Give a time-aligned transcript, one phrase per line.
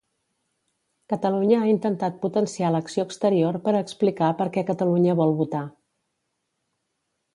[1.11, 5.63] Catalunya ha intentat potenciar l'acció exterior per a explicar per què Catalunya vol votar.